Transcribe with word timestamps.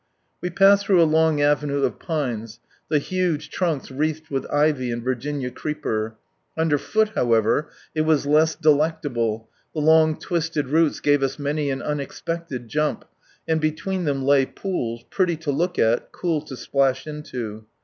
We 0.41 0.49
passed 0.49 0.87
through 0.87 0.99
a 0.99 1.03
long 1.03 1.41
avenue 1.41 1.83
of 1.83 1.99
pines, 1.99 2.59
the 2.89 2.97
huge 2.97 3.51
trunks 3.51 3.91
wreathed 3.91 4.29
with 4.31 4.51
ivy 4.51 4.89
and 4.89 5.03
Virginian 5.03 5.51
creeper; 5.51 6.15
under 6.57 6.79
foot, 6.79 7.09
however, 7.09 7.69
it 7.93 8.01
was 8.01 8.25
less 8.25 8.55
delectable, 8.55 9.47
the 9.75 9.79
long 9.81 10.17
twisted 10.17 10.69
roots 10.69 11.01
gave 11.01 11.21
us 11.21 11.37
many 11.37 11.69
an 11.69 11.83
unexpected 11.83 12.67
jump, 12.67 13.05
and 13.47 13.61
between 13.61 14.05
them 14.05 14.23
lay 14.23 14.47
pools, 14.47 15.05
pretty 15.11 15.37
to 15.37 15.51
look 15.51 15.77
at, 15.77 16.11
cool 16.11 16.41
to 16.45 16.57
splash 16.57 17.05
into. 17.05 17.67